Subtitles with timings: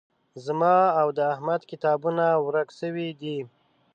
[0.45, 3.37] زما او د احمد کتابونه ورک شوي دي